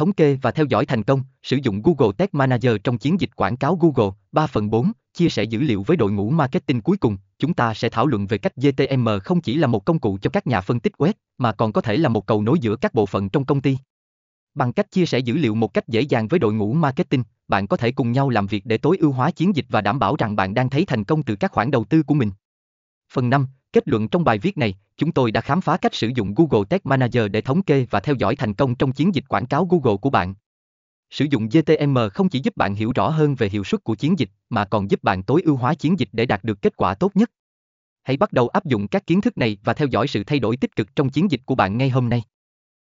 thống 0.00 0.12
kê 0.12 0.38
và 0.42 0.50
theo 0.50 0.66
dõi 0.66 0.86
thành 0.86 1.02
công, 1.02 1.22
sử 1.42 1.56
dụng 1.62 1.82
Google 1.82 2.12
Tag 2.18 2.28
Manager 2.32 2.72
trong 2.84 2.98
chiến 2.98 3.20
dịch 3.20 3.30
quảng 3.36 3.56
cáo 3.56 3.78
Google. 3.80 4.10
3 4.32 4.46
phần 4.46 4.70
4, 4.70 4.92
chia 5.14 5.28
sẻ 5.28 5.44
dữ 5.44 5.60
liệu 5.60 5.82
với 5.82 5.96
đội 5.96 6.12
ngũ 6.12 6.30
marketing 6.30 6.80
cuối 6.80 6.96
cùng, 6.96 7.16
chúng 7.38 7.54
ta 7.54 7.74
sẽ 7.74 7.88
thảo 7.88 8.06
luận 8.06 8.26
về 8.26 8.38
cách 8.38 8.56
GTM 8.56 9.08
không 9.24 9.40
chỉ 9.40 9.56
là 9.56 9.66
một 9.66 9.84
công 9.84 9.98
cụ 9.98 10.18
cho 10.22 10.30
các 10.30 10.46
nhà 10.46 10.60
phân 10.60 10.80
tích 10.80 10.92
web, 10.98 11.12
mà 11.38 11.52
còn 11.52 11.72
có 11.72 11.80
thể 11.80 11.96
là 11.96 12.08
một 12.08 12.26
cầu 12.26 12.42
nối 12.42 12.58
giữa 12.58 12.76
các 12.76 12.94
bộ 12.94 13.06
phận 13.06 13.28
trong 13.28 13.44
công 13.44 13.60
ty. 13.60 13.78
Bằng 14.54 14.72
cách 14.72 14.90
chia 14.90 15.06
sẻ 15.06 15.18
dữ 15.18 15.36
liệu 15.36 15.54
một 15.54 15.74
cách 15.74 15.88
dễ 15.88 16.00
dàng 16.00 16.28
với 16.28 16.38
đội 16.38 16.52
ngũ 16.52 16.72
marketing, 16.72 17.24
bạn 17.48 17.66
có 17.66 17.76
thể 17.76 17.92
cùng 17.92 18.12
nhau 18.12 18.30
làm 18.30 18.46
việc 18.46 18.66
để 18.66 18.78
tối 18.78 18.96
ưu 19.00 19.12
hóa 19.12 19.30
chiến 19.30 19.56
dịch 19.56 19.66
và 19.68 19.80
đảm 19.80 19.98
bảo 19.98 20.16
rằng 20.16 20.36
bạn 20.36 20.54
đang 20.54 20.70
thấy 20.70 20.84
thành 20.84 21.04
công 21.04 21.22
từ 21.22 21.36
các 21.36 21.52
khoản 21.52 21.70
đầu 21.70 21.84
tư 21.84 22.02
của 22.02 22.14
mình. 22.14 22.30
Phần 23.12 23.30
5, 23.30 23.46
kết 23.72 23.88
luận 23.88 24.08
trong 24.08 24.24
bài 24.24 24.38
viết 24.38 24.58
này, 24.58 24.74
chúng 24.96 25.12
tôi 25.12 25.30
đã 25.30 25.40
khám 25.40 25.60
phá 25.60 25.76
cách 25.76 25.94
sử 25.94 26.10
dụng 26.14 26.34
Google 26.34 26.64
Tag 26.70 26.78
Manager 26.84 27.24
để 27.30 27.40
thống 27.40 27.62
kê 27.62 27.86
và 27.90 28.00
theo 28.00 28.14
dõi 28.18 28.36
thành 28.36 28.54
công 28.54 28.74
trong 28.74 28.92
chiến 28.92 29.14
dịch 29.14 29.24
quảng 29.28 29.46
cáo 29.46 29.68
Google 29.70 29.96
của 29.96 30.10
bạn. 30.10 30.34
Sử 31.10 31.24
dụng 31.30 31.48
GTM 31.48 31.98
không 32.14 32.28
chỉ 32.28 32.40
giúp 32.40 32.56
bạn 32.56 32.74
hiểu 32.74 32.92
rõ 32.94 33.08
hơn 33.08 33.34
về 33.34 33.48
hiệu 33.48 33.64
suất 33.64 33.84
của 33.84 33.94
chiến 33.94 34.18
dịch, 34.18 34.30
mà 34.50 34.64
còn 34.64 34.90
giúp 34.90 35.02
bạn 35.02 35.22
tối 35.22 35.42
ưu 35.44 35.56
hóa 35.56 35.74
chiến 35.74 35.98
dịch 35.98 36.08
để 36.12 36.26
đạt 36.26 36.44
được 36.44 36.62
kết 36.62 36.76
quả 36.76 36.94
tốt 36.94 37.16
nhất. 37.16 37.30
Hãy 38.02 38.16
bắt 38.16 38.32
đầu 38.32 38.48
áp 38.48 38.64
dụng 38.64 38.88
các 38.88 39.06
kiến 39.06 39.20
thức 39.20 39.38
này 39.38 39.58
và 39.64 39.74
theo 39.74 39.88
dõi 39.88 40.08
sự 40.08 40.24
thay 40.24 40.38
đổi 40.38 40.56
tích 40.56 40.76
cực 40.76 40.96
trong 40.96 41.10
chiến 41.10 41.30
dịch 41.30 41.40
của 41.46 41.54
bạn 41.54 41.78
ngay 41.78 41.90
hôm 41.90 42.08
nay. 42.08 42.22